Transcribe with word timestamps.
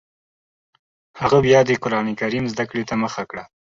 هغه 1.21 1.37
بیا 1.45 1.59
د 1.65 1.69
قران 1.83 2.07
کریم 2.19 2.45
زده 2.53 2.65
کړې 2.69 2.83
ته 2.89 2.95
مخه 3.03 3.23
کړه 3.29 3.43